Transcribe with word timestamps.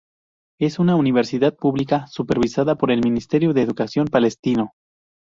Es 0.59 0.79
una 0.79 0.95
universidad 0.95 1.55
pública, 1.55 2.07
supervisada 2.07 2.73
por 2.75 2.89
el 2.89 3.01
ministerio 3.03 3.53
de 3.53 3.61
educación 3.61 4.07
palestino. 4.07 4.73